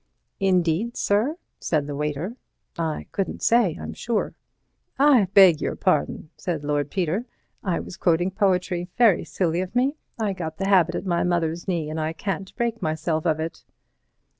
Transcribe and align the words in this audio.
"Indeed, 0.39 0.97
sir?" 0.97 1.37
said 1.59 1.85
the 1.85 1.95
waiter. 1.95 2.35
"I 2.75 3.05
couldn't 3.11 3.43
say, 3.43 3.77
I'm 3.79 3.93
sure." 3.93 4.33
"I 4.97 5.25
beg 5.35 5.61
your 5.61 5.75
pardon," 5.75 6.31
said 6.35 6.63
Lord 6.63 6.89
Peter, 6.89 7.27
"I 7.63 7.79
was 7.81 7.97
quoting 7.97 8.31
poetry. 8.31 8.89
Very 8.97 9.23
silly 9.23 9.61
of 9.61 9.75
me. 9.75 9.97
I 10.17 10.33
got 10.33 10.57
the 10.57 10.65
habit 10.67 10.95
at 10.95 11.05
my 11.05 11.23
mother's 11.23 11.67
knee 11.67 11.87
and 11.87 11.99
I 11.99 12.13
can't 12.13 12.51
break 12.55 12.81
myself 12.81 13.27
of 13.27 13.39
it." 13.39 13.63